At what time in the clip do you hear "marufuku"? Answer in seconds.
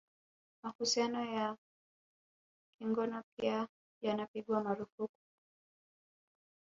4.63-5.09